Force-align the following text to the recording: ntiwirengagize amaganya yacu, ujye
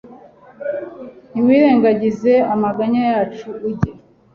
ntiwirengagize 1.31 2.33
amaganya 2.53 3.01
yacu, 3.11 3.47
ujye 3.67 3.91